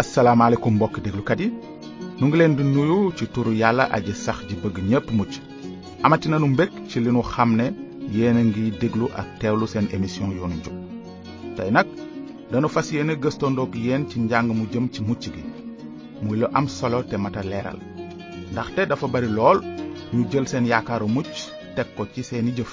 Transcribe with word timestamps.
Assalamualaikum 0.00 0.70
mbokk 0.76 0.96
déglukat 1.04 1.38
yi 1.42 1.46
nu 2.18 2.24
ngi 2.26 2.36
leen 2.38 2.54
di 2.58 2.62
nuyu 2.74 2.98
ci 3.18 3.24
turu 3.34 3.52
yàlla 3.62 3.84
aji 3.96 4.12
sax 4.24 4.38
ji 4.48 4.54
bëgg 4.62 4.76
ñépp 4.90 5.06
mucc 5.18 5.32
amati 6.04 6.28
nanu 6.30 6.46
mbég 6.52 6.70
ci 6.88 6.96
li 7.00 7.10
nu 7.12 7.22
xam 7.32 7.50
ne 7.58 7.64
a 8.30 8.42
ngi 8.48 8.64
déglu 8.80 9.06
ak 9.20 9.26
teewlu 9.40 9.66
seen 9.72 9.86
émission 9.96 10.28
yoonu 10.36 10.54
njub 10.60 10.74
tey 11.56 11.70
nag 11.76 11.86
danu 12.52 12.68
fas 12.74 12.86
yéene 12.94 13.14
gëstandoog 13.24 13.74
yéen 13.74 14.04
ci 14.08 14.18
njàng 14.20 14.48
mu 14.56 14.64
jëm 14.72 14.86
ci 14.94 15.00
mucc 15.02 15.22
gi 15.34 15.42
muy 16.22 16.36
lu 16.38 16.46
am 16.58 16.66
solo 16.68 17.02
te 17.02 17.16
mata 17.18 17.42
leeral 17.42 17.78
ndaxte 18.52 18.86
dafa 18.88 19.06
bari 19.14 19.28
lool 19.36 19.58
ñu 20.14 20.30
jël 20.30 20.46
seen 20.46 20.66
yaakaaru 20.70 21.08
mucc 21.10 21.30
teg 21.74 21.86
ko 21.96 22.06
ci 22.14 22.22
seeni 22.22 22.54
jëf 22.56 22.70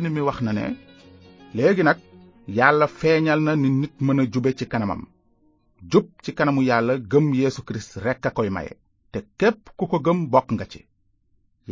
ni 0.00 0.08
mi 0.14 0.20
wax 0.28 0.40
na 0.40 0.52
ne 0.52 0.64
léegi 1.54 1.82
nag 1.84 1.98
yàlla 2.48 2.86
feeñal 3.00 3.40
na 3.44 3.52
ni 3.54 3.68
nit 3.70 3.94
mën 4.00 4.20
a 4.24 4.52
ci 4.58 4.64
kanamam 4.66 5.04
jub 5.92 6.06
ci 6.22 6.30
kanamu 6.36 6.62
yàlla 6.70 6.94
gëm 7.10 7.26
yéesu 7.40 7.60
Kirist 7.66 7.92
rekk 8.04 8.24
a 8.28 8.30
koy 8.36 8.48
maye 8.56 8.72
te 9.12 9.20
képp 9.40 9.62
ku 9.78 9.84
ko 9.90 9.98
gëm 10.06 10.20
bokk 10.32 10.48
nga 10.52 10.64
ci 10.72 10.80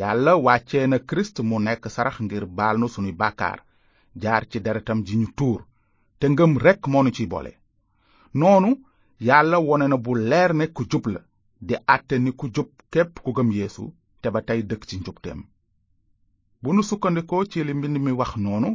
yàlla 0.00 0.32
wàcce 0.46 0.86
na 0.88 0.98
Kirist 1.08 1.36
mu 1.48 1.56
nekk 1.66 1.84
sarax 1.94 2.16
ngir 2.24 2.44
baal 2.56 2.76
nu 2.78 2.86
sunuy 2.94 3.12
bàkkaar 3.20 3.58
jaar 4.22 4.42
ci 4.50 4.58
deretam 4.64 5.00
ji 5.06 5.14
ñu 5.18 5.28
tuur 5.38 5.60
te 6.18 6.26
ngëm 6.28 6.52
rekk 6.64 6.82
moo 6.92 7.02
nu 7.04 7.10
ciy 7.16 7.26
boole 7.32 7.52
noonu 8.38 8.70
yàlla 9.28 9.56
wone 9.68 9.86
na 9.88 9.96
bu 10.04 10.12
leer 10.30 10.52
ne 10.58 10.64
ku 10.76 10.82
jub 10.90 11.04
la 11.14 11.20
di 11.66 11.74
àtte 11.94 12.14
ni 12.18 12.30
ku 12.38 12.46
jub 12.54 12.68
képp 12.92 13.12
ku 13.24 13.30
gëm 13.36 13.50
yéesu 13.58 13.84
te 14.20 14.28
ba 14.34 14.40
tey 14.48 14.60
dëkk 14.68 14.82
ci 14.88 14.94
njubteem 15.00 15.40
bu 16.62 16.68
nu 16.72 16.82
sukkandikoo 16.88 17.44
ci 17.50 17.58
li 17.64 17.72
mbind 17.74 17.96
mi 18.02 18.12
wax 18.20 18.32
noonu 18.44 18.70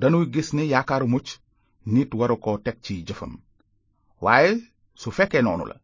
danuy 0.00 0.26
gis 0.32 0.48
ni 0.54 0.66
yaakaaru 0.72 1.06
mucc 1.12 1.28
nit 1.92 2.10
waru 2.18 2.36
ko 2.44 2.50
teg 2.64 2.76
ci 2.86 2.94
jëfam 3.06 3.34
waaye 4.20 4.58
su 4.98 5.10
fekkee 5.12 5.42
noonu 5.42 5.64
la 5.66 5.76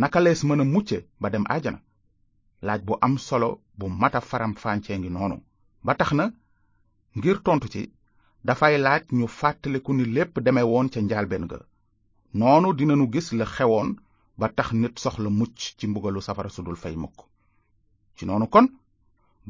naka 0.00 0.20
lees 0.20 0.40
mën 0.44 0.60
a 0.60 0.64
mucce 0.64 0.98
ba 1.20 1.28
dem 1.30 1.44
ajana 1.48 1.80
laaj 2.62 2.80
bu 2.84 2.94
am 3.00 3.16
solo 3.18 3.60
bu 3.78 3.86
mata 3.88 4.20
faram 4.20 4.52
fàncee 4.62 4.96
ngi 4.98 5.08
noonu 5.10 5.36
ba 5.84 5.92
tax 5.96 6.10
na 6.12 6.24
ngir 7.16 7.40
tontu 7.44 7.66
ci 7.72 7.82
dafay 8.44 8.74
laaj 8.78 9.02
ñu 9.18 9.26
fàttaliku 9.38 9.92
ni 9.96 10.04
lépp 10.14 10.34
deme 10.44 10.62
woon 10.72 10.88
ca 10.92 11.00
njaalbeen 11.02 11.46
ga 11.50 11.58
noonu 12.38 12.74
dinanu 12.76 13.04
gis 13.12 13.32
la 13.38 13.44
xewoon 13.46 13.88
ba 14.38 14.46
tax 14.48 14.68
nit 14.72 14.94
soxla 14.98 15.30
mucc 15.30 15.56
ci 15.78 15.84
mbugalu 15.88 16.20
safara 16.22 16.48
sudul 16.52 16.76
fay 16.76 16.96
mukk 16.96 17.18
ci 18.16 18.26
noonu 18.26 18.46
kon 18.48 18.66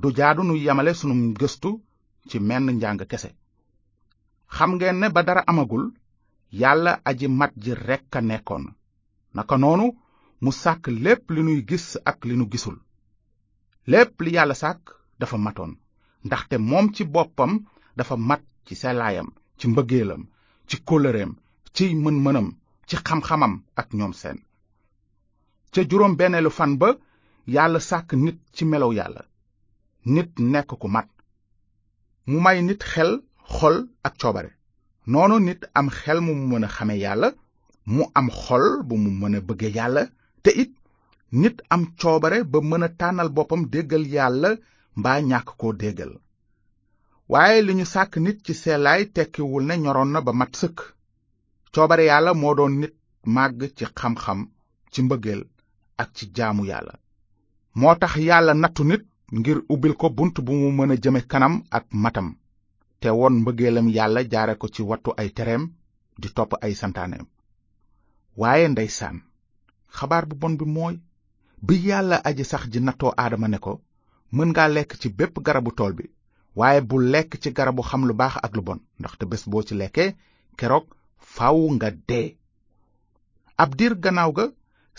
du 0.00 0.08
jaadu 0.17 0.42
nu 0.45 0.55
yamale 0.56 0.95
sunu 0.95 1.34
gëstu 1.41 1.70
ci 2.28 2.39
menn 2.41 2.70
njàng 2.70 3.00
kese 3.11 3.30
xam 4.56 4.73
ngeen 4.78 4.97
ne 5.00 5.08
ba 5.11 5.23
dara 5.27 5.42
amagul 5.50 5.84
yàlla 6.52 7.00
aji 7.04 7.28
mat 7.28 7.52
ji 7.56 7.72
rekk 7.74 8.16
a 8.16 8.20
nekkoon 8.20 8.64
naka 9.34 9.56
noonu 9.60 9.86
mu 10.42 10.50
sàkk 10.60 10.84
lépp 11.05 11.24
li 11.34 11.40
nuy 11.46 11.58
gis 11.68 11.86
ak 12.10 12.18
li 12.28 12.34
nu 12.36 12.44
gisul 12.52 12.77
lépp 13.90 14.18
li 14.24 14.30
yàlla 14.36 14.55
sàkk 14.62 14.82
dafa 15.18 15.36
matoon 15.44 15.72
ndaxte 16.27 16.56
moom 16.70 16.86
ci 16.94 17.05
boppam 17.14 17.52
dafa 17.96 18.14
mat 18.28 18.42
ci 18.66 18.74
selaayam 18.80 19.28
ci 19.58 19.64
mbëggeelam 19.68 20.22
ci 20.68 20.77
kóllëreem 20.88 21.30
ci 21.74 21.84
mën-mënam 22.05 22.48
ci 22.88 22.96
xam-xamam 23.06 23.52
ak 23.80 23.88
ñoom 23.98 24.12
seen 24.20 24.38
ca 25.72 25.80
juróom 25.90 26.16
benneelu 26.16 26.50
fan 26.50 26.72
ba 26.80 26.88
yàlla 27.46 27.80
sàkk 27.80 28.08
nit 28.14 28.38
ci 28.55 28.64
melow 28.64 28.92
yàlla 28.98 29.22
nit 30.14 30.30
nekk 30.52 30.70
ku 30.80 30.88
mat 30.88 31.08
mu 32.27 32.40
may 32.40 32.58
nit 32.62 32.83
xel 32.92 33.12
xol 33.55 33.77
ak 34.06 34.14
coobare 34.20 34.58
noonu 35.12 35.39
nit 35.47 35.62
am 35.78 35.89
xel 35.97 36.19
mu 36.27 36.33
mën 36.48 36.64
a 36.64 36.69
xame 36.77 36.95
yàlla 37.05 37.29
mu 37.86 38.02
am 38.14 38.29
xol 38.42 38.64
bu 38.89 38.95
mu 39.05 39.11
mën 39.20 39.36
a 39.36 39.41
bëgge 39.48 39.69
yàlla 39.77 40.02
te 40.42 40.51
it 40.63 40.70
nit 41.41 41.57
am 41.74 41.83
coobare 42.01 42.39
ba 42.52 42.58
mën 42.70 42.85
a 42.85 42.89
tànnal 43.01 43.29
boppam 43.36 43.63
déggal 43.73 44.05
yàlla 44.14 44.51
mbaa 44.98 45.18
ñàkk 45.30 45.48
koo 45.61 45.73
déggal 45.83 46.13
waaye 47.33 47.63
li 47.67 47.73
ñu 47.79 47.86
sàkk 47.95 48.13
nit 48.24 48.39
ci 48.45 48.52
seelaay 48.63 49.02
tekkiwul 49.14 49.64
ne 49.68 49.74
ñoroon 49.79 50.11
na 50.13 50.20
ba 50.27 50.33
mat 50.33 50.52
sëkk 50.61 50.79
coobare 51.73 52.05
yàlla 52.11 52.30
moo 52.35 52.55
doon 52.58 52.74
nit 52.80 52.95
màgg 53.35 53.58
ci 53.77 53.85
xam-xam 53.98 54.39
ci 54.92 55.01
mbëggeel 55.02 55.42
ak 56.02 56.08
ci 56.17 56.24
jaamu 56.36 56.63
yàlla 56.70 56.95
moo 57.79 57.95
tax 58.01 58.13
yàlla 58.29 58.52
nattu 58.55 58.83
nit 58.85 59.02
ngir 59.39 59.58
ubbil 59.73 59.95
ko 60.01 60.07
bunt 60.17 60.36
bu 60.45 60.52
mu 60.61 60.68
mën 60.77 60.92
a 60.95 60.97
jëme 61.02 61.20
kanam 61.33 61.55
ak 61.70 61.85
matam 61.92 62.37
te 63.03 63.11
won 63.17 63.36
mbëggeelam 63.42 63.89
yàlla 63.97 64.23
jaare 64.33 64.55
ko 64.63 64.67
ci 64.75 64.83
wattu 64.91 65.11
ay 65.20 65.29
tereem 65.36 65.63
di 66.20 66.29
topp 66.36 66.53
ay 66.64 66.73
santaaneem 66.81 67.27
waaye 68.41 68.67
ndeysaan 68.75 69.17
xabaar 69.97 70.25
bu 70.29 70.35
bon 70.42 70.55
bi 70.59 70.64
mooy 70.77 70.95
bi 71.67 71.75
yàlla 71.89 72.17
aji 72.29 72.45
sax 72.51 72.63
ji 72.73 72.81
nattoo 72.81 73.13
aadama 73.23 73.48
ne 73.48 73.59
ko 73.67 73.73
mën 74.35 74.48
ngaa 74.53 74.69
lekk 74.75 74.92
ci 75.01 75.09
bépp 75.19 75.36
garabu 75.47 75.70
tool 75.79 75.92
bi 75.98 76.05
waaye 76.59 76.81
bu 76.89 76.97
lekk 77.13 77.33
ci 77.42 77.48
garabu 77.59 77.83
xam 77.89 78.03
lu 78.09 78.14
baax 78.20 78.35
ak 78.47 78.53
lu 78.57 78.63
bon 78.67 78.79
ndaxte 79.01 79.25
bés 79.30 79.42
boo 79.51 79.63
ci 79.67 79.75
lekkee 79.80 80.11
keroog 80.59 80.86
faw 81.35 81.57
nga 81.75 81.89
dee 82.09 82.29
ab 83.63 83.70
diir 83.79 83.95
gannaaw 84.05 84.33
ga 84.39 84.47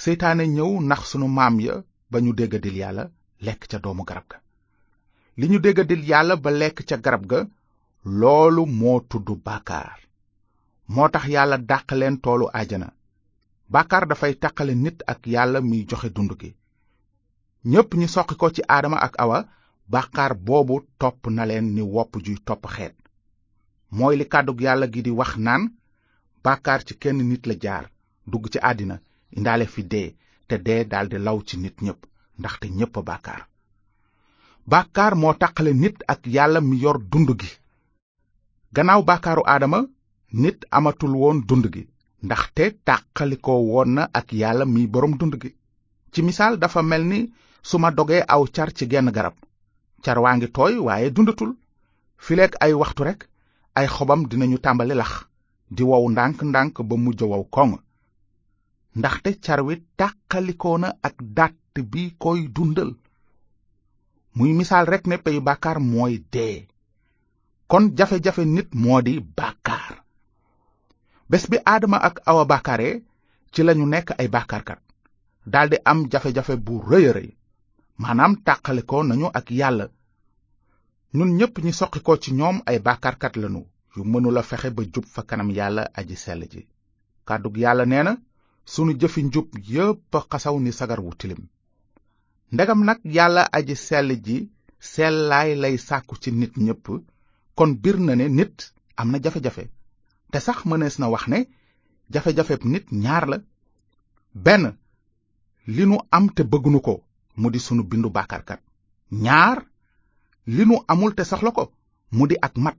seytaane 0.04 0.44
ñëw 0.56 0.72
ndax 0.88 1.02
sunu 1.12 1.28
maam 1.38 1.56
ya 1.66 1.76
ba 2.12 2.18
ñu 2.24 2.32
déggadil 2.40 2.78
yàlla 2.82 3.06
lekk 3.46 3.62
ca 3.72 3.78
doomu 3.84 4.04
garab 4.08 4.26
ga 4.32 4.38
li 5.40 5.46
ñu 5.52 5.58
déggadil 5.60 6.04
yàlla 6.10 6.34
ba 6.44 6.50
lekk 6.62 6.80
ca 6.90 6.98
garab 7.06 7.26
ga 7.32 7.40
loolu 8.06 8.66
moo 8.66 9.00
tudd 9.10 9.30
bàkkaar 9.48 9.98
moo 10.94 11.08
tax 11.14 11.26
yàlla 11.36 11.58
dàq 11.70 11.88
leen 12.00 12.18
toolu 12.24 12.46
ajana 12.60 12.88
bàkkaar 13.74 14.06
dafay 14.08 14.34
taqale 14.44 14.74
nit 14.76 15.00
ak 15.12 15.22
yàlla 15.34 15.60
miy 15.70 15.84
joxe 15.90 16.10
dund 16.16 16.32
gi 16.40 16.50
ñépp 17.72 17.90
ñi 18.00 18.08
soqi 18.16 18.36
ko 18.40 18.48
ci 18.56 18.62
aadama 18.76 18.98
ak 19.08 19.14
awa 19.24 19.38
bàkkaar 19.94 20.34
boobu 20.48 20.76
topp 21.02 21.20
na 21.36 21.44
leen 21.50 21.66
ni 21.76 21.82
wopp 21.94 22.12
juy 22.26 22.38
topp 22.48 22.64
xeet 22.76 22.96
mooy 23.98 24.16
li 24.20 24.26
kàddug 24.34 24.60
yàlla 24.66 24.86
gi 24.94 25.02
di 25.06 25.12
wax 25.20 25.32
naan 25.46 25.64
bàkkaar 26.46 26.82
ci 26.88 26.94
kenn 27.02 27.20
nit 27.30 27.44
la 27.50 27.56
jaar 27.64 27.86
dugg 28.32 28.46
ci 28.52 28.60
àddina 28.70 28.96
indaale 29.38 29.66
fi 29.74 29.82
dee 29.92 30.10
te 30.48 30.56
dee 30.66 30.82
daldi 30.92 31.18
law 31.26 31.38
ci 31.48 31.56
nit 31.64 31.78
ñépp 31.86 32.02
ndaxte 32.40 32.68
ñépp 32.78 32.96
a 33.00 33.02
bàkkaar 34.74 35.14
moo 35.22 35.34
taqale 35.42 35.72
nit 35.84 35.98
ak 36.14 36.22
yàlla 36.36 36.60
mi 36.62 36.76
yor 36.84 36.98
dund 37.12 37.32
gi 37.42 37.50
gannaaw 38.78 39.02
baakaaru 39.10 39.44
aadama 39.52 39.78
nit 40.42 40.66
amatul 40.80 41.14
woon 41.22 41.38
dund 41.50 41.66
gi 41.74 41.84
ndaxte 42.26 42.64
tàqalikoo 42.88 43.62
woon 43.72 43.90
na 43.98 44.04
ak 44.20 44.28
yàlla 44.42 44.64
mi 44.74 44.82
boroom 44.94 45.14
dund 45.20 45.36
gi 45.42 45.50
ci 46.12 46.20
misaal 46.28 46.54
dafa 46.64 46.82
mel 46.92 47.04
ni 47.12 47.20
su 47.70 47.76
ma 47.82 47.90
dogee 47.98 48.22
aw 48.34 48.42
car 48.56 48.70
ci 48.78 48.86
genn 48.92 49.10
garab 49.16 49.36
car 50.06 50.18
waa 50.24 50.36
ngi 50.38 50.48
tooy 50.56 50.74
waaye 50.88 51.08
dundatul 51.16 51.52
fileek 52.26 52.54
ay 52.66 52.74
waxtu 52.82 53.02
rekk 53.08 53.22
ay 53.80 53.88
xobam 53.96 54.22
dinañu 54.30 54.58
tàmbali 54.66 54.96
lax 55.02 55.14
di 55.76 55.84
wow 55.90 56.04
ndànk-ndànk 56.14 56.76
ba 56.90 56.96
mujj 57.04 57.22
wow 57.32 57.44
koŋ 57.56 57.70
ndaxte 59.00 59.30
car 59.46 59.62
wi 59.68 59.76
tàqalikoo 60.00 60.78
na 60.82 60.90
ak 61.08 61.16
dàtt 61.38 61.74
bi 61.92 62.02
koy 62.24 62.40
dundal 62.56 62.92
muy 64.38 64.52
misaal 64.60 64.86
rek 64.94 65.04
ne 65.10 65.16
peyu 65.26 65.42
bàkkaar 65.48 65.78
mooy 65.92 66.14
dee 66.34 66.56
kon 67.72 67.86
jafe-jafe 67.98 68.44
nit 68.56 68.70
moo 68.84 69.00
di 69.08 69.14
bàkkaar 69.38 69.94
bés 71.30 71.44
bi 71.52 71.58
aadama 71.72 71.98
ak 72.08 72.16
awa 72.30 72.44
bàkkaare 72.52 72.90
ci 73.54 73.60
lañu 73.68 73.86
nekk 73.94 74.08
ay 74.22 74.28
bàkkaarkat 74.36 74.80
daldi 75.54 75.78
am 75.92 76.00
jafe-jafe 76.12 76.54
bu 76.66 76.74
rëy 76.90 77.06
a 77.10 77.12
rëy 77.18 77.30
maanaam 78.02 78.34
tàqale 78.46 78.82
ko 78.90 78.98
nañu 79.10 79.28
ak 79.40 79.48
yàlla 79.60 79.86
ñun 81.16 81.30
ñépp 81.40 81.54
ñi 81.66 81.72
soqi 81.80 82.00
ko 82.06 82.14
ci 82.24 82.30
ñoom 82.40 82.58
ay 82.70 82.78
bàkkaarkat 82.88 83.34
lañu 83.42 83.62
yu 83.96 84.02
mënula 84.12 84.42
fexe 84.50 84.70
ba 84.78 84.82
jub 84.94 85.06
fa 85.14 85.22
kanam 85.30 85.50
yàlla 85.58 85.84
aji 86.00 86.16
sell 86.24 86.42
ji 86.52 86.62
kàddug 87.28 87.56
yàlla 87.64 87.86
nee 87.92 88.04
na 88.08 88.14
sunu 88.72 88.92
jëfi 89.02 89.22
njub 89.24 89.48
yépp 89.74 90.14
a 90.16 90.20
xasaw 90.32 90.58
ni 90.64 90.72
sagar 90.80 91.00
wu 91.06 91.12
tilim 91.20 91.44
ndegam 92.54 92.82
nag 92.88 93.00
yàlla 93.18 93.44
aji 93.58 93.76
sell 93.88 94.10
ji 94.26 94.38
sellaay 94.92 95.50
lay 95.64 95.76
sàkku 95.88 96.14
ci 96.22 96.30
nit 96.32 96.54
ñépp 96.66 96.86
kon 97.60 97.72
bir 97.86 97.98
na 98.08 98.14
ne 98.20 98.28
nit 98.40 98.64
am 99.02 99.10
na 99.14 99.18
jafe-jafe 99.24 99.64
te 100.32 100.40
sax 100.46 100.60
mënees 100.72 100.96
na 101.02 101.08
wax 101.14 101.24
ne 101.34 101.40
jafe-jafeb 102.14 102.62
nit 102.74 102.86
ñaar 103.04 103.26
la 103.32 103.38
benn 104.46 104.66
li 105.76 105.84
nu 105.92 105.98
am 106.16 106.30
te 106.36 106.44
bëggunu 106.52 106.80
ko 106.88 106.96
mu 107.40 107.48
di 107.54 107.60
sunu 107.66 107.84
bindu 107.90 108.10
bàkkaarkat 108.16 108.62
ñaar 109.26 109.58
li 110.56 110.64
nu 110.70 110.76
amul 110.92 111.12
te 111.18 111.24
soxla 111.30 111.52
ko 111.52 111.64
mu 112.16 112.24
di 112.30 112.36
ak 112.48 112.54
mat 112.64 112.78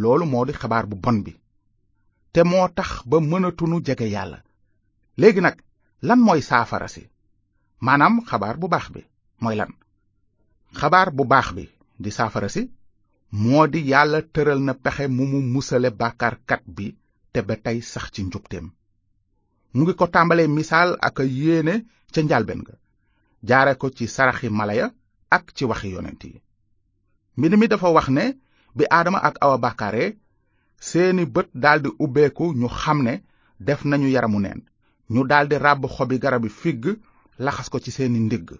loolu 0.00 0.24
moo 0.26 0.44
di 0.44 0.52
xabaar 0.60 0.86
bu 0.90 0.96
bon 1.04 1.22
bi 1.24 1.32
te 2.32 2.40
moo 2.50 2.68
tax 2.76 2.88
ba 3.08 3.16
mënatunu 3.20 3.80
jege 3.86 4.06
yàlla 4.14 4.38
léegi 5.20 5.40
nag 5.40 5.56
lan 6.08 6.20
mooy 6.26 6.40
saafara 6.42 6.88
si 6.88 7.02
maanaam 7.84 8.20
xabaar 8.28 8.56
bu 8.60 8.68
baax 8.68 8.86
bi 8.94 9.02
mooy 9.42 9.56
lan 9.56 9.70
xabaar 10.78 11.08
bu 11.16 11.24
baax 11.32 11.48
bi 11.56 11.64
di 12.02 12.10
saafara 12.18 12.48
si 12.56 12.62
moo 13.30 13.66
di 13.68 13.80
yàlla 13.88 14.20
tëral 14.32 14.58
na 14.64 14.72
pexe 14.74 15.06
mu 15.08 15.24
mu 15.26 15.40
musale 15.52 15.90
bàkkaarkat 15.90 16.62
bi 16.76 16.96
te 17.32 17.40
ba 17.42 17.56
tey 17.64 17.78
sax 17.82 18.06
ci 18.14 18.22
njubteem 18.24 18.66
mu 19.72 19.80
ngi 19.82 19.92
ko 19.98 20.06
tàmbalee 20.08 20.48
misaal 20.48 20.96
ak 21.00 21.18
a 21.20 21.24
yéene 21.24 21.74
ca 22.14 22.20
njalben 22.22 22.60
ga 22.66 22.72
jaare 23.48 23.74
ko 23.76 23.90
ci 23.90 24.06
saraxi 24.08 24.48
mala 24.48 24.72
ya 24.74 24.88
ak 25.30 25.52
ci 25.56 25.64
waxi 25.68 25.88
yonent 25.92 26.22
yi 26.24 26.40
mbind 27.36 27.54
mi 27.60 27.68
dafa 27.68 27.88
wax 27.90 28.08
ne 28.08 28.38
bi 28.76 28.84
aadama 28.90 29.18
ak 29.18 29.36
awa 29.44 29.58
bàkkaaree 29.58 30.16
seeni 30.88 31.24
bët 31.26 31.48
daldi 31.54 31.90
ubbeeku 31.98 32.46
ñu 32.60 32.68
xam 32.80 33.02
ne 33.02 33.14
def 33.60 33.84
nañu 33.84 34.08
yaramu 34.08 34.40
neen 34.40 34.60
ñu 35.12 35.22
daldi 35.28 35.56
ràbb 35.56 35.84
xobi 35.96 36.18
garabi 36.18 36.48
figg 36.48 36.84
laxas 37.38 37.68
ko 37.68 37.78
ci 37.80 37.90
seeni 37.90 38.18
ndigg 38.20 38.50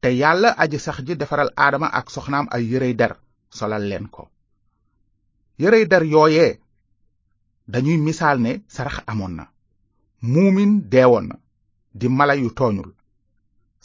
te 0.00 0.08
yàlla 0.16 0.48
aji 0.58 0.78
sax 0.78 0.98
ji 1.06 1.14
defaral 1.16 1.52
aadama 1.54 1.86
ak 1.86 2.10
soxnaam 2.10 2.46
ay 2.50 2.64
yërey 2.72 2.94
der 2.94 3.21
solal 3.58 3.84
leen 3.90 4.06
ko 4.14 4.22
yërey 5.62 5.84
der 5.90 6.04
yooyee 6.12 6.48
dañuy 7.72 7.98
misaal 8.06 8.38
ne 8.44 8.52
sarax 8.74 8.96
amoon 9.10 9.32
na 9.38 9.44
muumin 10.32 10.72
deewoon 10.92 11.26
na 11.28 11.34
di 11.98 12.06
mala 12.18 12.34
yu 12.42 12.48
tooñul 12.58 12.90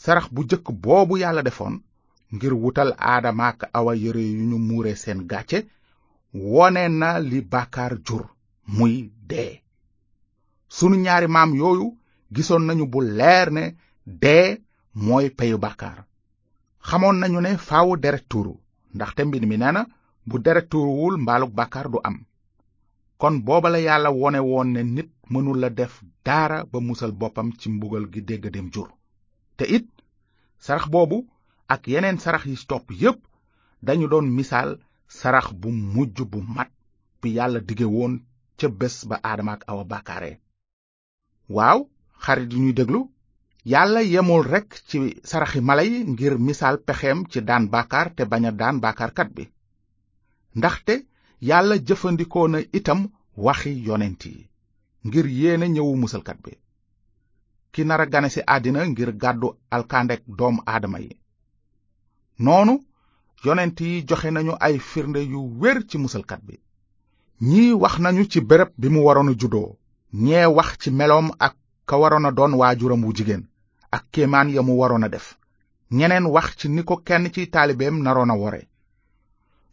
sarax 0.04 0.26
bu 0.34 0.40
jëkk 0.50 0.66
boobu 0.84 1.14
yàlla 1.22 1.42
defoon 1.48 1.74
ngir 2.34 2.52
wutal 2.62 2.90
aadama 3.10 3.46
awa 3.78 3.92
yëre 4.02 4.22
yu 4.36 4.42
ñu 4.50 4.58
muure 4.68 4.92
seen 5.02 5.20
gàcce 5.30 5.58
wone 6.52 6.82
na 7.00 7.08
li 7.30 7.38
bàkkaar 7.52 7.92
jur 8.06 8.24
muy 8.76 8.94
dee 9.30 9.52
sunu 10.76 10.96
ñaari 11.04 11.28
maam 11.34 11.50
yooyu 11.60 11.86
gisoon 12.34 12.62
nañu 12.66 12.84
bu 12.92 12.98
leer 13.18 13.48
ne 13.56 13.64
dee 14.22 14.48
mooy 15.06 15.26
payu 15.36 15.56
bàkkaar 15.64 15.98
xamoon 16.88 17.16
nañu 17.20 17.38
ne 17.44 17.50
faaw 17.68 17.88
deret 18.02 18.26
tuuru 18.30 18.54
ndax 18.98 19.14
te 19.16 19.22
mbir 19.28 19.44
mi 19.50 19.56
nee 19.62 19.72
na 19.74 19.82
bu 20.28 20.36
deret 20.46 20.66
tuuruwul 20.70 21.14
mbaalug 21.22 21.52
bàkkaar 21.58 21.88
du 21.92 21.98
am 22.08 22.16
kon 23.20 23.34
booba 23.46 23.68
la 23.72 23.78
yàlla 23.86 24.10
wone 24.20 24.40
woon 24.50 24.68
ne 24.74 24.80
nit 24.96 25.10
mënul 25.32 25.58
la 25.62 25.70
def 25.80 25.94
daara 26.26 26.58
ba 26.70 26.78
musal 26.88 27.12
boppam 27.20 27.48
ci 27.58 27.66
mbugal 27.74 28.04
gi 28.12 28.20
déggadeem 28.28 28.68
jur 28.74 28.88
te 29.56 29.64
it 29.76 29.86
sarax 30.64 30.84
boobu 30.92 31.18
ak 31.74 31.82
yeneen 31.92 32.18
sarax 32.24 32.42
yi 32.50 32.56
topp 32.70 32.86
yépp 33.02 33.18
dañu 33.86 34.06
doon 34.12 34.26
misaal 34.36 34.70
sarax 35.18 35.46
bu 35.60 35.68
mujj 35.92 36.16
bu 36.30 36.38
mat 36.56 36.70
bi 37.20 37.28
yàlla 37.36 37.60
dige 37.68 37.86
woon 37.94 38.14
ca 38.58 38.66
bés 38.78 38.96
ba 39.08 39.16
aadama 39.28 39.52
ak 39.56 39.62
awa 39.70 39.84
bàkkaare 39.92 40.32
waaw 41.54 41.78
xarit 42.22 42.50
yi 42.52 42.58
ñuy 42.62 42.74
déglu 42.78 43.00
yàlla 43.72 44.00
yemul 44.02 44.46
rekk 44.48 44.70
ci 44.88 44.98
saraxi 45.28 45.60
mala 45.60 45.82
yi 45.84 46.00
ngir 46.12 46.38
misaal 46.40 46.78
pexeem 46.86 47.26
ci 47.30 47.40
daan 47.44 47.66
baakaar 47.68 48.08
te 48.16 48.22
bañ 48.24 48.46
a 48.48 48.52
daan 48.60 48.80
baakaarkat 48.84 49.28
bi 49.36 49.44
ndaxte 50.56 50.94
yàlla 51.48 51.74
jëfandikoo 51.86 52.48
na 52.48 52.58
itam 52.78 53.00
waxi 53.36 53.72
yonent 53.86 54.22
yi 54.26 54.48
ngir 55.04 55.26
yéene 55.28 55.66
ñëwu 55.74 55.94
musalkat 56.02 56.38
bi 56.44 56.52
ki 57.72 57.82
nar 57.84 58.00
a 58.00 58.06
gane 58.06 58.28
ci 58.34 58.40
àddina 58.54 58.86
ngir 58.88 59.10
gàddu 59.22 59.48
alkandek 59.74 60.22
doomu 60.38 60.62
aadama 60.66 60.98
yi 61.06 61.12
noonu 62.44 62.74
yonent 63.44 63.78
yi 63.80 64.04
joxe 64.08 64.30
nañu 64.30 64.52
ay 64.60 64.78
firnde 64.78 65.20
yu 65.32 65.40
wér 65.60 65.78
ci 65.88 65.98
musalkat 65.98 66.40
bi 66.46 66.54
ñii 67.40 67.76
wax 67.82 67.98
nañu 68.00 68.24
ci 68.30 68.40
bërëb 68.40 68.70
bi 68.80 68.88
mu 68.88 69.00
waroon 69.06 69.28
a 69.32 69.36
juddoo 69.40 69.76
ñee 70.12 70.46
wax 70.56 70.78
ci 70.80 70.90
meloom 70.90 71.28
ak 71.38 71.54
ka 71.86 71.96
waroon 72.00 72.26
a 72.26 72.30
doon 72.32 72.54
waajuram 72.54 73.04
wu 73.04 73.12
jigéen 73.14 73.47
ak 73.92 74.04
kéemaan 74.12 74.50
ya 74.52 74.62
mu 74.62 74.76
waroon 74.78 75.04
a 75.04 75.08
def 75.08 75.36
ñeneen 75.98 76.26
wax 76.34 76.48
ci 76.58 76.66
ni 76.68 76.82
ko 76.84 76.94
kenn 77.06 77.32
ci 77.32 77.48
taalibeem 77.52 77.96
naroon 78.04 78.30
a 78.30 78.34
wore 78.36 78.62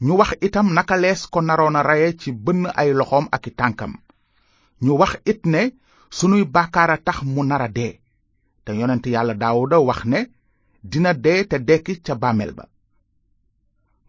ñu 0.05 0.13
wax 0.19 0.29
itam 0.47 0.67
naka 0.75 0.95
lees 1.03 1.21
ko 1.33 1.39
naroon 1.41 1.75
a 1.79 1.83
reye 1.89 2.09
ci 2.19 2.29
bënn 2.31 2.65
ay 2.79 2.89
loxoom 2.99 3.25
ak 3.35 3.43
i 3.47 3.51
tànkam 3.59 3.93
ñu 4.83 4.93
wax 4.99 5.11
it 5.31 5.41
ne 5.53 5.61
sunuy 6.17 6.43
bàkkaar 6.53 6.91
a 6.91 6.97
tax 7.07 7.17
mu 7.33 7.41
nar 7.43 7.61
a 7.61 7.67
dee 7.77 7.93
te 8.63 8.71
yonent 8.79 9.05
yàlla 9.13 9.33
daawuda 9.41 9.77
wax 9.89 10.01
ne 10.11 10.19
dina 10.91 11.11
dee 11.25 11.41
te 11.49 11.57
dekki 11.69 11.93
ca 12.05 12.13
bàmmeel 12.21 12.51
ba 12.57 12.65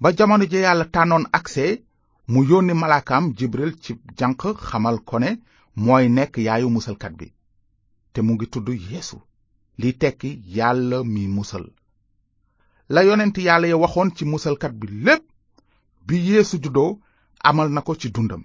ba 0.01 0.09
jamono 0.17 0.45
ji 0.51 0.59
yàlla 0.67 0.85
tànnoon 0.95 1.27
akse 1.39 1.67
mu 2.33 2.41
yónni 2.51 2.75
malaakaam 2.81 3.25
jibril 3.39 3.73
ci 3.83 3.93
janq 4.19 4.41
xamal 4.69 4.97
ko 5.09 5.17
ne 5.19 5.31
mooy 5.85 6.07
nekk 6.17 6.35
yaayu 6.47 6.69
musalkat 6.77 7.13
bi 7.19 7.27
te 8.13 8.19
mu 8.27 8.33
ngi 8.35 8.47
tudd 8.53 8.69
yeesu 8.89 9.19
li 9.79 9.93
tekki 10.03 10.29
yàlla 10.57 11.05
mi 11.05 11.27
musal 11.29 11.65
la 12.89 13.01
yonent 13.05 13.37
yàlla 13.47 13.69
ya 13.69 13.77
waxoon 13.77 14.11
ci 14.17 14.25
musalkat 14.25 14.73
bi 14.81 14.87
lépp 15.05 15.23
bi 16.07 16.17
yéesu 16.27 16.57
juddoo 16.63 16.91
amal 17.49 17.69
na 17.73 17.81
ko 17.87 17.93
ci 18.01 18.09
dundam 18.11 18.43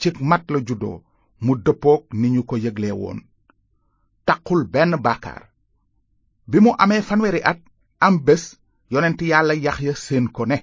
ci 0.00 0.08
mat 0.30 0.50
la 0.50 0.58
juddoo 0.66 0.96
mu 1.44 1.52
dëppook 1.56 2.02
ni 2.12 2.28
ñu 2.34 2.42
ko 2.44 2.56
yëgle 2.56 2.90
woon 2.92 3.18
taqul 4.26 4.64
benn 4.72 4.96
baakaar 5.04 5.42
bi 6.50 6.58
mu 6.60 6.70
amee 6.82 7.02
fanweeri 7.02 7.40
at 7.44 7.58
am 8.00 8.18
bés 8.26 8.58
yonent 8.90 9.20
yàlla 9.22 9.54
yaxya 9.54 9.94
séen 9.94 10.28
ko 10.28 10.46
ne 10.46 10.58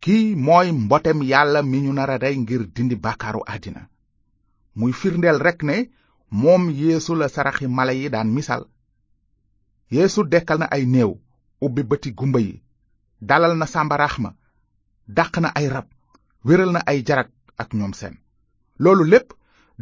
kii 0.00 0.34
mooy 0.36 0.72
mbotem 0.72 1.22
yàlla 1.22 1.62
mi 1.62 1.78
ñu 1.80 1.92
nara 1.92 2.14
a 2.14 2.18
rey 2.18 2.36
ngir 2.38 2.62
dindi 2.74 2.96
baakaaru 2.96 3.40
àddina 3.46 3.88
muy 4.76 4.92
firndeel 4.92 5.38
rekk 5.40 5.62
ne 5.62 5.88
moom 6.30 6.70
yeesu 6.70 7.14
la 7.16 7.28
saraxi 7.28 7.66
mala 7.66 7.92
yi 7.92 8.10
daan 8.10 8.28
misaal 8.32 8.66
yeesu 9.96 10.20
dekkal 10.32 10.58
na 10.60 10.66
ay 10.76 10.82
néew 10.94 11.12
ubbi 11.66 11.82
bëti 11.90 12.10
gumba 12.18 12.40
yi 12.46 12.54
dalal 13.28 13.52
na 13.58 13.66
sàmbaraax 13.72 14.14
ma 14.22 14.30
dàq 15.16 15.32
na 15.42 15.48
ay 15.58 15.66
rab 15.74 15.88
wéral 16.46 16.70
na 16.74 16.80
ay 16.90 16.98
jarak 17.08 17.30
ak 17.62 17.68
ñoom 17.78 17.92
seen 18.00 18.14
loolu 18.82 19.04
lépp 19.12 19.28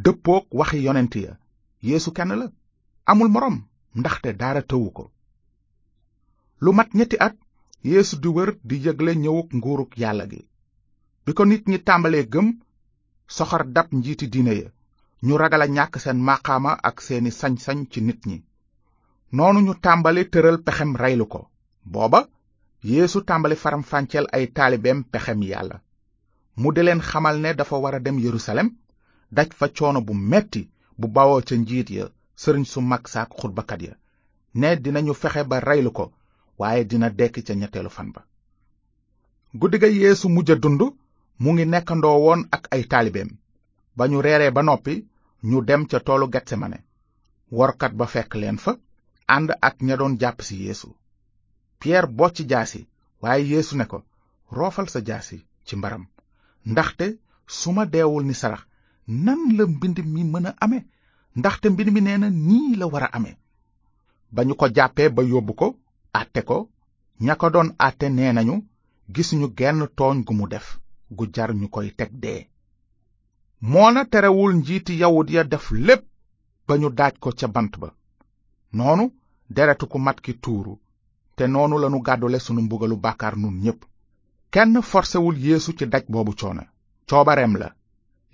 dëppook 0.05 0.47
waxi 0.59 0.79
yonent 0.87 1.15
ya 1.25 1.33
yéesu 1.89 2.11
kenn 2.17 2.33
la 2.41 2.47
amul 3.11 3.31
moroom 3.35 3.57
ndaxte 3.99 4.29
dara 4.41 4.63
tëwu 4.71 4.89
ko 4.97 5.05
lu 6.63 6.71
mat 6.79 6.91
ñetti 6.99 7.17
at 7.27 7.35
yéesu 7.91 8.15
di 8.23 8.29
wër 8.37 8.51
di 8.69 8.77
yëgle 8.85 9.13
ñëwuk 9.25 9.49
nguuruk 9.59 9.93
yàlla 10.03 10.25
gi 10.33 10.43
bi 11.25 11.31
ko 11.37 11.43
nit 11.47 11.65
ñi 11.71 11.79
tàmbalee 11.87 12.25
gëm 12.33 12.47
soxar 13.37 13.63
dab 13.77 13.89
njiiti 13.99 14.27
diine 14.33 14.53
ya 14.61 14.69
ñu 15.27 15.35
ragal 15.43 15.63
a 15.65 15.67
ñàkk 15.77 15.95
seen 16.03 16.19
maqaama 16.29 16.73
ak 16.89 16.97
seeni 17.07 17.31
sañ-sañ 17.41 17.79
ci 17.93 18.01
nit 18.09 18.21
ñi 18.31 18.37
noonu 19.39 19.61
ñu 19.67 19.73
tàmbali 19.85 20.23
tëral 20.33 20.57
pexem 20.67 20.91
reylu 21.03 21.27
ko 21.33 21.41
booba 21.93 22.21
yéesu 22.91 23.19
tàmbali 23.29 23.57
faramfàcceel 23.63 24.27
ay 24.37 24.45
taalibeem 24.57 24.99
pexem 25.13 25.41
yàlla 25.51 25.77
mu 26.61 26.69
di 26.75 26.83
leen 26.87 27.01
xamal 27.11 27.37
ne 27.45 27.51
dafa 27.59 27.77
war 27.83 27.95
a 27.95 28.01
dem 28.07 28.17
yerusalem 28.27 28.69
daj 29.37 29.49
fa 29.59 29.67
coono 29.77 30.01
bu 30.07 30.13
metti 30.33 30.63
bu 31.01 31.07
bawoo 31.17 31.41
ca 31.49 31.55
njiit 31.57 31.89
ya 31.97 32.05
sëriñ 32.43 32.65
su 32.73 32.81
mag 32.93 33.03
saak 33.13 33.31
xutbakat 33.41 33.81
ya 33.87 33.93
ne 34.61 34.69
dinañu 34.85 35.15
fexe 35.23 35.43
ba 35.51 35.57
reylu 35.61 35.91
ko 35.99 36.05
waaye 36.59 36.85
dina 36.91 37.09
dekk 37.19 37.37
ca 37.47 37.55
ñetteelu 37.61 37.91
fan 37.97 38.09
ba 38.15 38.21
guddi 39.61 39.79
ga 39.83 39.89
yeesu 39.89 40.29
mujj 40.29 40.51
a 40.53 40.57
dund 40.63 40.81
mu 41.43 41.49
ngi 41.55 41.65
nekkandoo 41.67 42.19
woon 42.25 42.41
ak 42.57 42.65
ay 42.75 42.83
taalibeem 42.91 43.31
ba 43.97 44.05
ñu 44.11 44.19
reeree 44.27 44.53
ba 44.57 44.63
noppi 44.63 44.95
ñu 45.51 45.59
dem 45.69 45.83
ca 45.91 45.99
toolu 46.07 46.27
getsemane 46.33 46.79
workat 47.57 47.93
ba 47.97 48.07
fekk 48.07 48.35
leen 48.43 48.59
fa 48.65 48.73
ànd 49.35 49.51
ak 49.67 49.77
ña 49.81 49.95
doon 49.97 50.15
jàpp 50.21 50.41
si 50.49 50.55
yeesu 50.65 50.89
piyeer 51.81 52.07
bocc 52.19 52.37
jaasi 52.51 52.81
waaye 53.23 53.45
yéesu 53.53 53.75
ne 53.77 53.85
ko 53.93 53.99
roofal 54.57 54.89
sa 54.93 55.01
jaasi 55.09 55.37
ci 55.67 55.75
mbaram 55.77 56.05
ndaxte 56.71 57.07
su 57.59 57.73
ma 57.73 57.83
deewul 57.93 58.25
ni 58.27 58.35
sarax 58.35 58.63
nan 59.25 59.41
la 59.57 59.65
mbind 59.67 59.99
mi 60.15 60.23
mën 60.33 60.47
a 60.49 60.55
ame 60.65 60.79
ndaxte 61.39 61.67
mbind 61.71 61.91
mi 61.93 62.01
nee 62.05 62.19
na 62.19 62.29
nii 62.31 62.75
la 62.81 62.87
war 62.93 63.03
a 63.05 63.13
ame 63.17 63.31
ba 64.35 64.45
ñu 64.45 64.55
ko 64.61 64.67
jàppee 64.75 65.09
ba 65.17 65.23
yóbbu 65.31 65.53
ko 65.61 65.67
àtte 66.19 66.41
ko 66.49 66.57
ña 67.21 67.35
ko 67.41 67.47
doon 67.55 67.69
àtte 67.87 68.07
nee 68.11 68.33
nañu 68.35 68.55
gisuñu 69.15 69.47
genn 69.59 69.83
tooñ 69.99 70.19
gu 70.27 70.33
mu 70.35 70.47
def 70.53 70.67
gu 71.17 71.25
jar 71.35 71.51
ñu 71.55 71.67
koy 71.75 71.89
teg 71.99 72.11
dee 72.23 72.43
moona 73.71 74.01
terewul 74.13 74.53
njiiti 74.57 74.99
yawut 75.01 75.29
ya 75.31 75.43
def 75.45 75.65
lépp 75.87 76.03
ba 76.67 76.75
ñu 76.79 76.89
daaj 76.99 77.15
ko 77.23 77.29
ca 77.39 77.47
bant 77.55 77.73
ba 77.83 77.89
noonu 78.77 79.05
deretu 79.53 79.87
ku 79.87 79.99
mat 79.99 80.19
ki 80.21 80.33
tuuru 80.43 80.75
te 81.37 81.45
noonu 81.49 81.77
lanu 81.81 81.99
gàddule 82.07 82.39
sunu 82.39 82.61
mbugalu 82.63 82.97
bàkkaar 83.05 83.37
nun 83.39 83.61
ñépp 83.65 83.81
kenn 84.53 84.83
forsewul 84.91 85.37
yéesu 85.47 85.71
ci 85.79 85.85
daj 85.87 86.05
boobu 86.09 86.33
coono 86.41 86.65
coobareem 87.09 87.55
la 87.61 87.69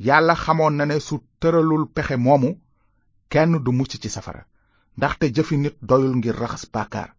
yàlla 0.07 0.35
xamoon 0.35 0.75
na 0.77 0.85
ne 0.87 0.99
su 1.01 1.15
tëralul 1.41 1.85
pexe 1.95 2.17
moomu 2.17 2.51
kenn 3.33 3.53
du 3.65 3.71
mucc 3.73 3.93
ci 4.03 4.09
safara 4.09 4.43
ndaxte 4.97 5.25
jëfi 5.35 5.57
nit 5.59 5.77
doyul 5.89 6.17
ngir 6.17 6.35
raxas 6.41 6.65
bàkkaar 6.75 7.11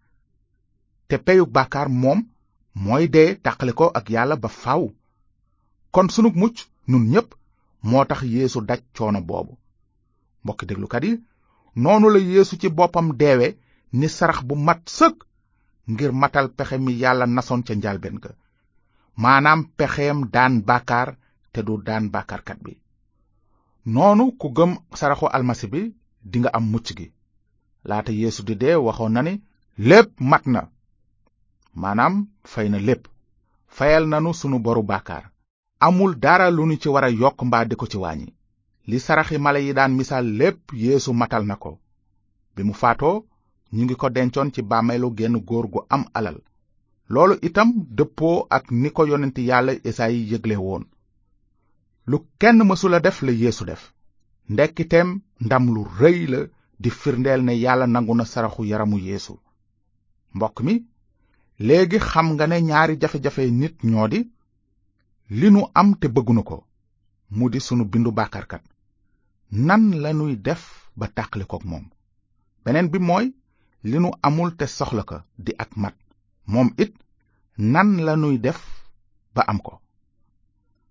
te 1.07 1.17
peyug 1.17 1.49
bàkkaar 1.49 1.89
moom 1.89 2.19
mooy 2.73 3.07
dee 3.09 3.35
tàqale 3.43 3.73
ko 3.79 3.85
ak 3.93 4.09
yàlla 4.09 4.35
ba 4.35 4.47
faw 4.49 4.83
kon 5.93 6.09
sunug 6.09 6.35
mucc 6.35 6.55
nun 6.87 7.09
ñépp 7.11 7.35
moo 7.83 8.05
tax 8.05 8.21
yéesu 8.21 8.61
daj 8.65 8.79
coono 8.97 9.21
boobu 9.21 9.53
mbokki 10.43 10.65
déglukat 10.65 11.03
yi 11.03 11.19
noonu 11.75 12.07
la 12.09 12.19
yeesu 12.19 12.57
ci 12.57 12.69
boppam 12.69 13.07
deewe 13.21 13.47
ni 13.93 14.09
sarax 14.09 14.43
bu 14.43 14.55
mat 14.55 14.81
sëkk 14.85 15.23
ngir 15.89 16.11
matal 16.11 16.49
pexe 16.57 16.77
mi 16.77 16.93
yàlla 17.01 17.25
nasoon 17.25 17.63
ca 17.63 17.73
njalbeen 17.75 18.19
ga 18.23 18.29
maanaam 19.15 19.61
pexeem 19.77 20.29
daan 20.33 20.61
bàkkaar 20.65 21.17
te 21.53 21.59
du 21.63 21.81
daan 21.85 22.09
bàkkaarkat 22.11 22.59
bi 22.63 22.79
noonu 23.93 24.37
ku 24.39 24.47
gëm 24.55 24.71
saraxu 24.99 25.25
almasi 25.31 25.67
bi 25.71 25.81
dinga 26.31 26.49
am 26.53 26.65
mucc 26.71 26.87
gi 26.97 27.07
laata 27.89 28.11
yeesu 28.11 28.43
di 28.43 28.55
dee 28.61 28.75
waxoon 28.75 29.13
na 29.13 29.21
ni 29.21 29.33
lépp 29.77 30.09
mat 30.19 30.45
na 30.45 30.61
maanaam 31.81 32.15
fay 32.51 32.69
na 32.69 32.77
lépp 32.79 33.03
fayal 33.67 34.05
nu 34.07 34.33
sunu 34.33 34.59
boru 34.59 34.83
bàkkaar 34.83 35.31
amul 35.79 36.13
dara 36.23 36.51
lu 36.51 36.65
nu 36.65 36.77
ci 36.81 36.89
war 36.89 37.03
a 37.05 37.09
yokk 37.09 37.41
mbaa 37.43 37.65
di 37.65 37.75
ko 37.75 37.85
ci 37.87 37.97
yi 37.97 38.35
li 38.89 38.99
saraxi 38.99 39.37
mala 39.37 39.59
yi 39.59 39.73
daan 39.73 39.95
misaal 39.97 40.25
lépp 40.39 40.71
yéesu 40.73 41.13
matal 41.13 41.45
na 41.45 41.55
ko 41.55 41.71
bi 42.55 42.63
mu 42.63 42.73
faatoo 42.73 43.28
ñu 43.73 43.83
ngi 43.85 43.95
ko 44.01 44.09
dencoon 44.09 44.51
ci 44.53 44.61
bàmmeelu 44.61 45.09
génn 45.17 45.37
góor 45.47 45.65
gu 45.73 45.79
am 45.89 46.03
alal 46.17 46.37
loolu 47.13 47.35
itam 47.47 47.67
dëppoo 47.97 48.47
ak 48.49 48.71
ni 48.71 48.89
ko 48.91 49.01
yonent 49.07 49.37
yàlla 49.37 49.73
esayi 49.87 50.19
yëgle 50.31 50.55
woon 50.57 50.83
lu 52.09 52.17
kenn 52.39 52.63
mësula 52.65 52.99
def 52.99 53.21
la 53.21 53.31
yéesu 53.31 53.65
def 53.65 53.93
ndekkiteem 54.51 55.09
ndam 55.45 55.63
lu 55.73 55.81
rëy 55.99 56.19
la 56.31 56.39
di 56.81 56.89
firndeel 56.89 57.41
ne 57.43 57.53
yàlla 57.63 57.85
nangu 57.87 58.15
na 58.15 58.25
saraxu 58.25 58.63
yaramu 58.65 58.97
yéesu 58.99 59.37
mbokk 60.33 60.57
mi 60.65 60.73
léegi 61.59 61.99
xam 61.99 62.27
nga 62.33 62.47
ne 62.47 62.61
ñaari 62.61 62.97
jafe-jafe 63.01 63.51
nit 63.51 63.75
ñoo 63.83 64.07
di 64.07 64.21
li 65.29 65.49
nu 65.51 65.61
am 65.73 65.93
te 65.99 66.07
bëggunu 66.07 66.43
ko 66.43 66.63
mu 67.37 67.49
di 67.49 67.59
sunu 67.59 67.85
bindu 67.85 68.11
bàkkaarkat 68.11 68.63
nan 69.51 69.83
lanuy 70.01 70.35
def 70.45 70.63
ba 70.97 71.07
tàqalikook 71.07 71.63
moom 71.69 71.85
beneen 72.65 72.89
bi 72.89 72.99
mooy 72.99 73.29
li 73.87 73.97
nu 74.03 74.09
amul 74.27 74.51
te 74.59 74.65
soxla 74.71 75.03
ko 75.09 75.17
di 75.47 75.51
ak 75.63 75.71
mat 75.81 75.95
moom 76.51 76.69
it 76.83 76.93
nan 77.73 77.89
la 77.97 78.03
lanuy 78.15 78.37
def 78.45 78.59
ba 79.33 79.41
am 79.51 79.59
ko 79.65 79.73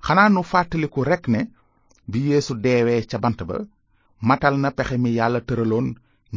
xanaa 0.07 0.28
nu 0.33 0.42
fàttaliku 0.42 1.00
rekk 1.11 1.25
ne 1.33 1.40
bi 2.11 2.18
yéesu 2.28 2.52
deewee 2.64 3.04
ca 3.11 3.18
bant 3.23 3.38
ba 3.49 3.57
matal 4.28 4.54
na 4.61 4.71
pexe 4.76 4.97
mi 5.02 5.11
yàlla 5.18 5.40
tëraloon 5.47 5.88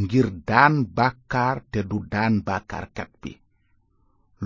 ngir 0.02 0.28
daan 0.48 0.74
bàkkaar 0.98 1.58
te 1.72 1.80
du 1.90 1.98
daan 2.14 2.34
bàkkaarkat 2.48 3.12
bi 3.22 3.32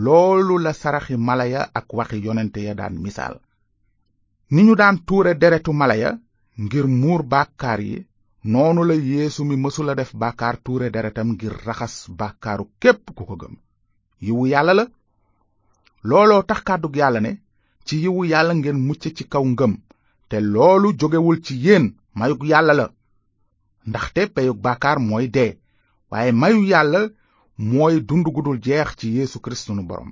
loolu 0.04 0.56
la 0.64 0.72
saraxi 0.82 1.16
mala 1.28 1.46
ya 1.54 1.62
ak 1.80 1.88
waxi 1.98 2.18
yonente 2.26 2.60
ya 2.68 2.74
daan 2.80 2.96
misaal 3.06 3.36
ni 4.54 4.62
ñu 4.66 4.74
daan 4.78 4.98
tuure 5.08 5.34
deretu 5.42 5.72
mala 5.78 5.96
ya 6.02 6.12
ngir 6.66 6.86
muur 7.02 7.22
bàkkaar 7.34 7.80
yi 7.88 7.98
noonu 8.46 8.84
la 8.86 8.94
yéesu 8.94 9.44
mi 9.46 9.56
mësula 9.58 9.96
def 9.96 10.12
bàkkaar 10.14 10.58
tuure 10.64 10.90
deretam 10.90 11.30
ngir 11.34 11.54
raxas 11.66 12.06
bàkkaaru 12.18 12.66
képp 12.80 13.02
ku 13.16 13.24
ko 13.26 13.36
gëm 13.42 13.54
yiwu 14.22 14.46
yàlla 14.48 14.74
la 14.74 14.86
looloo 16.06 16.44
tax 16.46 16.62
kàddug 16.68 16.96
yàlla 16.96 17.20
ne 17.22 17.42
ci 17.86 17.96
yiwu 18.04 18.26
yàlla 18.26 18.54
ngeen 18.56 18.78
mucc 18.86 19.02
ci 19.18 19.24
kaw 19.28 19.44
ngëm 19.46 19.74
te 20.30 20.38
loolu 20.42 20.94
jógewul 21.00 21.42
ci 21.42 21.56
yéen 21.66 21.96
mayug 22.16 22.46
yàlla 22.46 22.74
la 22.74 22.86
ndaxte 23.88 24.22
peyug 24.36 24.58
bàkkaar 24.62 25.00
mooy 25.00 25.28
dee 25.28 25.58
waaye 26.12 26.32
mayu 26.32 26.62
yàlla 26.70 27.00
mooy 27.58 28.00
dund 28.08 28.28
gudul 28.30 28.60
jeex 28.62 28.90
ci 28.98 29.08
yéesu 29.16 29.40
kirist 29.42 29.66
sunu 29.68 29.82
borom 29.84 30.12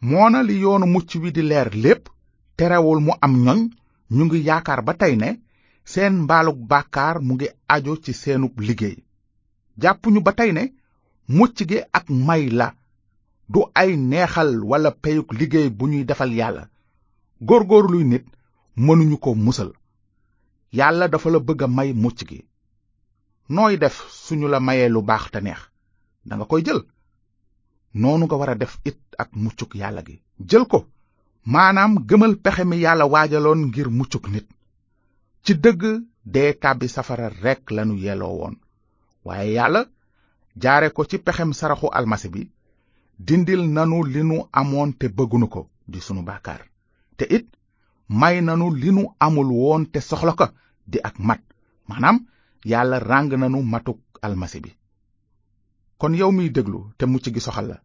moona 0.00 0.42
li 0.44 0.58
yoonu 0.60 0.86
mucc 0.86 1.14
wi 1.22 1.32
di 1.32 1.42
leer 1.42 1.70
lépp 1.74 2.08
terewul 2.56 3.00
mu 3.00 3.12
am 3.24 3.32
ñoñ 3.44 3.60
ñu 4.12 4.22
ngi 4.24 4.44
yaakaar 4.44 4.82
ba 4.84 4.92
tey 4.94 5.16
ne 5.16 5.40
seen 5.92 6.14
mbaalug 6.24 6.58
bàkkaar 6.72 7.16
mu 7.26 7.32
ngi 7.36 7.48
aju 7.74 7.92
ci 8.04 8.12
seenub 8.22 8.54
liggéey 8.66 8.96
jàppuñu 9.80 10.20
ba 10.26 10.32
tey 10.38 10.50
ne 10.56 10.62
mucc 11.36 11.56
gi 11.70 11.78
ak 11.98 12.06
may 12.28 12.44
la 12.58 12.68
du 13.52 13.60
ay 13.82 13.90
neexal 14.10 14.50
walla 14.70 14.90
peyug 15.02 15.28
liggéey 15.40 15.68
bu 15.78 15.84
ñuy 15.90 16.04
defal 16.08 16.32
yàlla 16.40 16.64
góorgóorluy 17.48 18.04
nit 18.12 18.24
mënuñu 18.84 19.16
ko 19.24 19.30
musal 19.46 19.70
yàlla 20.78 21.04
dafa 21.12 21.28
la 21.32 21.38
bëgg 21.46 21.60
a 21.64 21.66
may 21.76 21.90
mucc 22.02 22.18
gi 22.28 22.38
nooy 23.54 23.74
def 23.82 23.96
suñu 24.24 24.46
la 24.50 24.58
mayee 24.66 24.88
lu 24.94 25.00
baax 25.08 25.24
te 25.32 25.38
neex 25.46 25.60
danga 26.28 26.44
koy 26.50 26.62
jël 26.66 26.80
noonu 28.00 28.24
nga 28.26 28.36
war 28.40 28.50
a 28.54 28.60
def 28.62 28.72
it 28.88 29.00
ak 29.22 29.30
muccuk 29.42 29.72
yàlla 29.80 30.02
gi 30.06 30.16
jël 30.50 30.64
ko 30.72 30.78
maanaam 31.52 31.92
gëmal 32.08 32.32
pexe 32.44 32.62
mi 32.68 32.76
yàlla 32.84 33.04
waajaloon 33.12 33.60
ngir 33.68 33.88
muccuk 34.00 34.24
nit 34.34 34.48
ci 35.46 35.54
dëgg 35.62 35.82
dee 36.34 36.52
tàbbi 36.62 36.88
safara 36.88 37.28
rekk 37.42 37.70
lanu 37.70 37.94
yeloo 37.96 38.34
woon 38.40 38.56
waaye 39.24 39.52
yàlla 39.52 39.82
jaare 40.62 40.90
ko 40.90 41.04
ci 41.10 41.16
pexem 41.18 41.52
saraxu 41.52 41.88
almasi 41.98 42.28
bi 42.34 42.42
dindil 43.18 43.62
nanu 43.74 44.02
li 44.12 44.22
nu 44.24 44.36
amoon 44.60 44.90
te 44.98 45.06
bëggunu 45.08 45.46
ko 45.54 45.62
di 45.92 46.00
sunu 46.00 46.22
baakaar 46.26 46.62
te 47.16 47.24
it 47.36 47.46
may 48.08 48.40
nanu 48.42 48.66
li 48.80 48.90
nu 48.92 49.02
amul 49.18 49.48
woon 49.52 49.86
te 49.92 50.00
soxla 50.00 50.32
ko 50.34 50.46
di 50.90 50.98
ak 51.02 51.16
mat 51.18 51.40
maanaam 51.88 52.18
yàlla 52.70 52.98
ràng 52.98 53.28
nanu 53.38 53.58
matuk 53.72 53.98
almasi 54.22 54.58
bi 54.64 54.70
kon 56.00 56.14
yow 56.18 56.30
miy 56.32 56.50
déglu 56.50 56.80
te 56.98 57.04
mucc 57.06 57.26
gi 57.34 57.40
soxal 57.40 57.66
la 57.68 57.78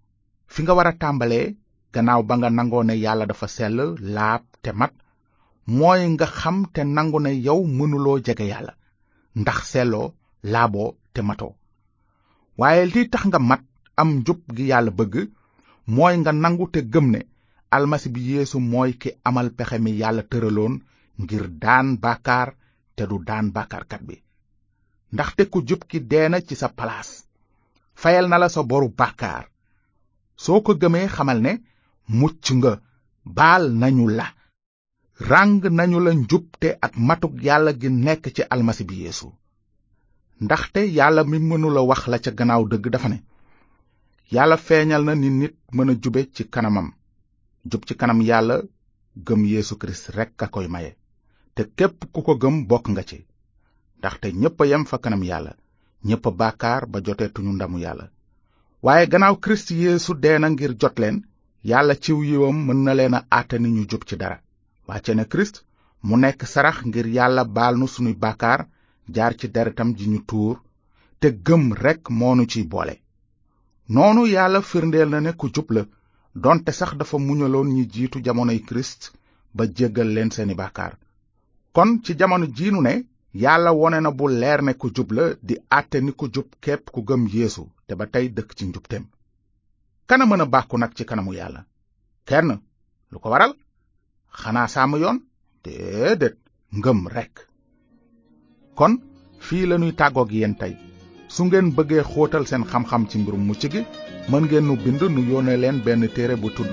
fi 0.54 0.62
nga 0.64 0.74
war 0.76 0.98
tàmbalee 0.98 1.54
gannaaw 1.94 2.22
ba 2.24 2.36
nga 2.38 2.50
nangoo 2.50 2.84
yàlla 3.04 3.26
dafa 3.26 3.48
sell 3.48 3.78
laab 4.16 4.42
te 4.64 4.72
mat 4.74 4.94
mooy 5.66 6.02
nga 6.16 6.26
xam 6.40 6.58
te 6.74 6.82
nangu 6.96 7.20
na 7.24 7.32
yow 7.46 7.60
mënuloo 7.78 8.18
jege 8.26 8.46
yàlla 8.52 8.74
ndax 9.42 9.58
selloo 9.72 10.08
laaboo 10.52 10.90
te 11.14 11.20
matoo 11.28 11.52
waaye 12.60 12.84
li 12.94 13.02
tax 13.14 13.24
nga 13.28 13.40
mat 13.50 13.64
am 14.02 14.10
njub 14.20 14.40
gi 14.56 14.64
yàlla 14.72 14.92
bëgg 14.98 15.16
mooy 15.96 16.16
nga 16.20 16.32
nangu 16.42 16.66
te 16.74 16.80
gëm 16.94 17.08
ne 17.14 17.20
almasi 17.76 18.08
bi 18.14 18.22
yéesu 18.30 18.58
mooy 18.72 18.92
ki 19.02 19.10
amal 19.28 19.48
pexe 19.58 19.78
mi 19.84 19.92
yàlla 20.02 20.24
tëraloon 20.32 20.74
ngir 21.22 21.44
daan 21.64 21.88
baakaar 22.04 22.50
te 22.96 23.04
du 23.10 23.18
daan 23.28 23.48
baakaarkat 23.56 24.02
bi 24.08 24.16
ndax 25.14 25.30
te 25.38 25.44
ku 25.52 25.58
jub 25.68 25.82
ki 25.90 25.98
dee 26.10 26.28
na 26.30 26.38
ci 26.48 26.56
sa 26.62 26.68
palaas 26.78 27.10
fayal 28.02 28.26
na 28.30 28.38
la 28.42 28.48
sa 28.56 28.62
boru 28.70 28.88
baakaar 29.00 29.46
soo 30.44 30.60
ko 30.66 30.72
gëmee 30.82 31.08
xamal 31.16 31.40
ne 31.46 31.52
mucc 32.20 32.46
nga 32.58 32.72
baal 33.38 33.64
nañu 33.82 34.08
la 34.20 34.28
ràng 35.20 35.62
nañu 35.72 36.00
la 36.00 36.12
te 36.60 36.74
ak 36.82 36.98
matuk 36.98 37.34
yàlla 37.44 37.72
gi 37.82 37.90
nekk 37.90 38.26
ci 38.36 38.44
almasi 38.50 38.84
bi 38.90 38.96
yeesu 39.04 39.28
ndaxte 40.44 40.80
yàlla 40.92 41.24
mi 41.24 41.38
mënula 41.40 41.82
wax 41.82 42.08
la 42.08 42.18
ca 42.18 42.32
gannaaw 42.32 42.64
dëgg 42.68 42.90
dafa 42.92 43.08
ne 43.10 43.24
yàlla 44.32 44.58
feeñal 44.58 45.04
na 45.06 45.14
ni 45.16 45.30
nit 45.30 45.56
mën 45.76 45.90
a 45.90 45.94
jube 46.04 46.30
ci 46.34 46.44
kanamam 46.50 46.92
jub 47.72 47.86
ci 47.86 47.94
kanam 47.96 48.22
yàlla 48.22 48.58
gëm 49.26 49.46
yéesu 49.46 49.78
kirist 49.78 50.10
rekk 50.12 50.42
a 50.44 50.48
koy 50.48 50.68
maye 50.68 50.98
te 51.54 51.64
képp 51.78 52.04
ku 52.14 52.22
ko 52.22 52.34
gëm 52.36 52.66
bokk 52.68 52.88
nga 52.90 53.04
ci 53.04 53.18
ndaxte 54.00 54.28
ñépp 54.34 54.62
a 54.62 54.66
yem 54.66 54.86
fa 54.86 54.98
kanam 54.98 55.24
yàlla 55.24 55.54
ñépp 56.06 56.26
a 56.28 56.32
baakaar 56.40 56.86
ba 56.90 57.00
joteetuñu 57.06 57.54
ndamu 57.54 57.78
yàlla 57.80 58.10
waaye 58.84 59.08
gannaaw 59.12 59.36
kirist 59.44 59.70
yeesu 59.72 60.12
dee 60.24 60.38
na 60.40 60.48
ngir 60.50 60.74
jot 60.82 61.00
leen 61.00 61.18
yàlla 61.70 61.94
ciw 62.04 62.20
yiwam 62.24 62.58
mën 62.66 62.80
na 62.84 62.94
leen 62.94 63.14
a 63.14 63.22
àtte 63.38 63.56
ni 63.60 63.70
ñu 63.72 63.84
jub 63.92 64.04
ci 64.06 64.18
dara 64.18 64.43
wàcce 64.88 65.14
na 65.16 65.24
kirist 65.26 65.64
mu 66.04 66.18
nekk 66.18 66.44
sarax 66.54 66.80
ngir 66.88 67.08
yàlla 67.08 67.44
baal 67.46 67.76
nu 67.78 67.88
sunuy 67.88 68.14
bàkkaar 68.24 68.68
jaar 69.14 69.34
ci 69.40 69.48
deretam 69.50 69.96
ji 69.98 70.06
ñu 70.10 70.20
tuur 70.28 70.58
te 71.20 71.28
gëm 71.46 71.74
rekk 71.74 72.10
moonu 72.10 72.46
ciy 72.46 72.68
boole 72.68 72.96
noonu 73.90 74.28
yàlla 74.28 74.62
firndeel 74.62 75.10
na 75.10 75.20
ne 75.22 75.32
ku 75.34 75.48
jub 75.56 75.72
la 75.72 75.84
donte 76.36 76.72
sax 76.72 76.94
dafa 76.98 77.18
muñaloon 77.18 77.68
ñi 77.74 77.88
jiitu 77.94 78.20
jamonoy 78.26 78.60
kirist 78.68 79.12
ba 79.54 79.64
jéggal 79.76 80.10
leen 80.14 80.32
seeni 80.32 80.56
bàkkaar 80.56 80.94
kon 81.74 82.02
ci 82.04 82.14
jamono 82.20 82.46
jiinu 82.56 82.82
ne 82.82 82.94
yàlla 83.34 83.72
wone 83.72 84.00
na 84.02 84.12
bu 84.12 84.28
leer 84.28 84.62
ne 84.64 84.74
ku 84.74 84.92
jub 84.96 85.12
la 85.12 85.24
di 85.42 85.56
àtte 85.78 85.98
ni 86.02 86.12
ku 86.12 86.26
jub 86.34 86.46
képp 86.62 86.92
ku 86.92 87.02
gëm 87.02 87.28
yeesu 87.32 87.64
te 87.88 87.96
ba 87.96 88.06
tey 88.06 88.28
dëkk 88.30 88.54
ci 88.58 88.66
njubteem 88.66 89.06
kana 90.08 90.26
mën 90.26 90.42
a 90.42 90.46
bàkku 90.46 90.78
nag 90.78 90.92
ci 90.94 91.06
kanamu 91.06 91.34
yàlla 91.34 91.62
kenn 92.26 92.50
lu 93.12 93.20
ko 93.20 93.30
waral 93.30 93.54
xanaa 94.42 94.68
sàmm 94.68 94.92
yoon 95.04 95.18
déedéet 95.64 96.36
ngëm 96.78 97.02
rekk 97.16 97.36
kon 98.78 98.94
fii 99.46 99.66
lañuy 99.68 99.92
tàggoog 100.00 100.30
yéen 100.34 100.54
tey 100.62 100.72
su 101.34 101.42
ngeen 101.46 101.68
bëggee 101.78 102.04
xóotal 102.12 102.46
seen 102.48 102.64
xam-xam 102.72 103.04
ci 103.10 103.16
mbirum 103.20 103.44
mucc 103.48 103.64
gi 103.74 103.82
mën 104.30 104.44
ngeen 104.46 104.66
nu 104.68 104.74
bind 104.84 105.02
nu 105.12 105.22
yónnee 105.30 105.58
leen 105.64 105.78
benn 105.86 106.04
téere 106.16 106.36
bu 106.42 106.48
tudd 106.58 106.72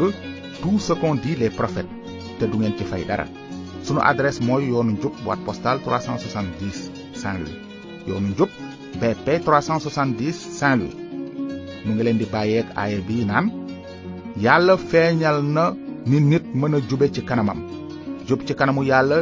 tout 0.61 0.79
ce 0.87 0.93
qu'on 1.01 1.15
dit 1.25 1.37
les 1.41 1.51
prophètes 1.59 1.93
te 2.39 2.45
du 2.51 2.57
ngeen 2.59 2.77
ci 2.79 2.85
fay 2.91 3.03
dara 3.07 3.27
sunu 3.85 4.01
adresse 4.11 4.41
mooy 4.47 4.63
yoonu 4.71 4.93
njub 4.95 5.13
boîte 5.25 5.45
postale 5.47 5.81
370 5.85 6.79
Saint-Louis 7.21 7.57
yoonu 8.09 8.29
njub 8.33 8.49
BP 9.01 9.27
370 9.47 10.33
Saint-Louis 10.59 10.99
nu 11.87 11.91
ngi 11.95 12.03
leen 12.05 12.19
di 12.21 12.27
bàyyeeg 12.35 12.67
aaye 12.81 12.99
bi 13.09 13.25
naan 13.29 13.47
yàlla 14.45 14.75
feeñal 14.91 15.41
na 15.57 15.65
ni 16.11 16.19
nit 16.31 16.45
mën 16.61 16.75
a 16.77 16.79
jube 16.91 17.07
ci 17.15 17.23
kanamam 17.29 17.59
jub 18.27 18.41
ci 18.47 18.53
kanamu 18.59 18.83
yàlla 18.91 19.19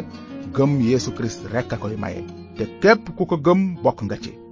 gëm 0.55 0.73
yéesu 0.89 1.11
Kirist 1.17 1.41
rekk 1.53 1.73
a 1.75 1.77
koy 1.83 1.97
maye 2.03 2.21
te 2.57 2.65
képp 2.83 3.03
ku 3.17 3.23
ko 3.31 3.37
gëm 3.45 3.61
bokk 3.85 3.99
nga 4.05 4.17
ci 4.25 4.48